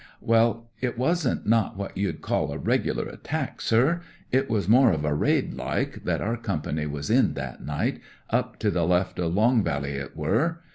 [0.33, 5.05] "Well, it wasn't not what you'd call a regler attack, sir, it was more of
[5.05, 7.99] a raid, like, that our Company was in that night—
[8.31, 10.61] up to the left o' Longyvally it were.